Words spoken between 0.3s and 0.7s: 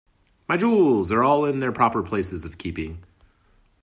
My